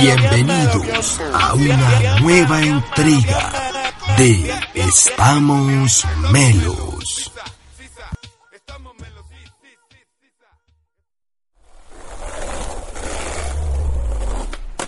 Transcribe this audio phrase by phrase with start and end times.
[0.00, 3.52] Bienvenidos a una nueva intriga
[4.16, 7.32] de Estamos Melos.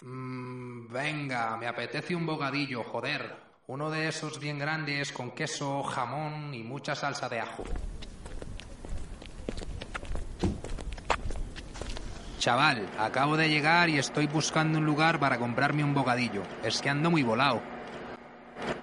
[0.03, 3.37] Mm, venga, me apetece un bocadillo, joder.
[3.67, 7.65] Uno de esos bien grandes con queso, jamón y mucha salsa de ajo.
[12.43, 16.43] Chaval, acabo de llegar y estoy buscando un lugar para comprarme un bocadillo.
[16.65, 17.61] Es que ando muy volado.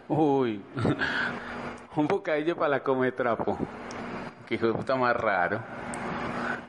[0.08, 0.64] Uy,
[1.98, 3.58] un bocadillo para la come trapo.
[4.48, 5.62] Que hijo de puta más raro.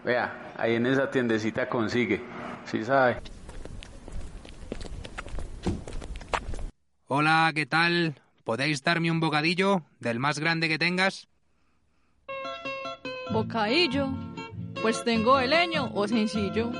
[0.04, 2.24] Vea, ahí en esa tiendecita consigue.
[2.64, 3.18] Sí sabe.
[7.06, 8.20] Hola, ¿qué tal?
[8.42, 11.28] ¿Podéis darme un bocadillo del más grande que tengas?
[13.30, 14.08] Bocadillo.
[14.82, 16.70] Pues tengo leño o sencillo.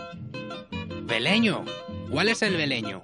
[1.03, 1.65] ¿Veleño?
[2.11, 3.03] ¿Cuál es el veleño?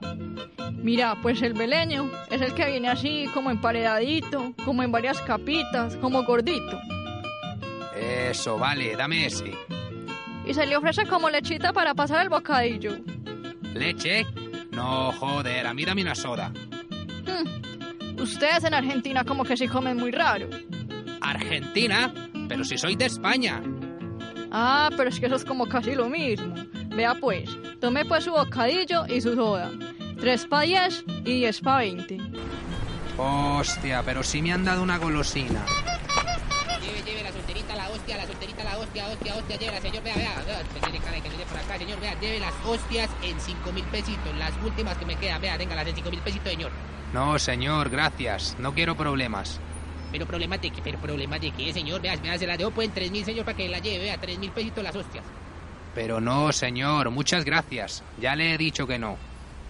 [0.83, 5.97] Mira, pues el beleño es el que viene así como emparedadito, como en varias capitas,
[5.97, 6.78] como gordito.
[7.97, 9.52] Eso, vale, dame ese.
[10.47, 12.97] Y se le ofrece como lechita para pasar el bocadillo.
[13.74, 14.24] ¿Leche?
[14.70, 16.52] No, joder, a mí dame una soda.
[17.27, 20.48] Hmm, Ustedes en Argentina como que sí comen muy raro.
[21.20, 22.12] ¿Argentina?
[22.48, 23.61] Pero si soy de España.
[24.59, 26.55] Ah, pero es que eso es como casi lo mismo.
[26.87, 29.71] Vea pues, tome pues su bocadillo y su soda.
[30.19, 32.17] Tres pa' diez y diez pa' veinte.
[33.19, 35.63] Hostia, pero sí me han dado una golosina.
[36.80, 40.03] Lleve, lleve la solterita, la hostia, la solterita, la hostia, hostia, hostia, lleve la señor,
[40.03, 42.55] vea, vea, vea, se tiene cara de que viene por acá, señor, vea, lleve las
[42.64, 46.11] hostias en cinco mil pesitos, las últimas que me quedan, vea, tenga las en cinco
[46.11, 46.70] mil pesitos, señor.
[47.13, 48.57] No, señor, gracias.
[48.59, 49.61] No quiero problemas.
[50.17, 52.89] Pero problemas de qué, pero problemas de qué, señor, vea, vea, se la dejo pues
[52.89, 55.23] en tres mil, señor, para que la lleve, vea, tres mil pesitos las hostias.
[55.95, 58.03] Pero no, señor, muchas gracias.
[58.19, 59.19] Ya le he dicho que no.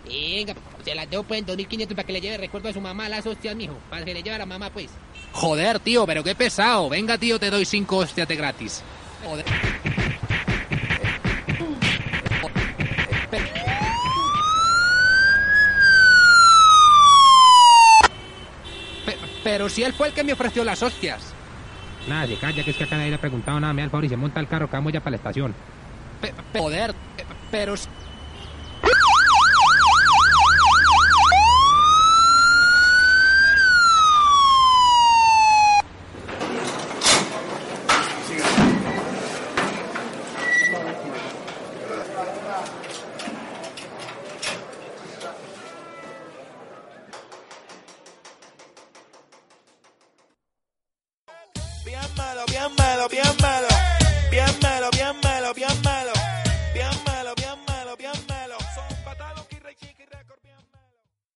[0.04, 2.72] Venga, se las dejo pues en dos mil quinientos para que le lleve recuerdo a
[2.72, 4.88] su mamá las hostias, mijo, para que le lleve a la mamá, pues.
[5.32, 6.88] Joder, tío, pero qué pesado.
[6.88, 8.84] Venga, tío, te doy cinco hostias de gratis.
[9.24, 9.44] Joder.
[19.46, 21.22] Pero si él fue el que me ofreció las hostias.
[22.08, 23.72] Nada, calla, que es que acá nadie le ha preguntado nada.
[23.72, 25.54] Me da el favor y se monta el carro que vamos ya para la estación.
[26.52, 27.74] Joder, pe- pero...
[52.66, 53.65] Bien malo, bien malo.